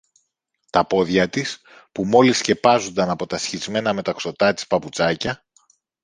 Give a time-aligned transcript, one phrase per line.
[0.69, 5.43] Τα πόδια της που μόλις σκεπάζουνταν από τα σχισμένα μεταξωτά της παπουτσάκια